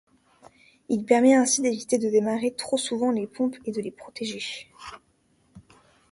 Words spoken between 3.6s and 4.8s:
et de les protéger.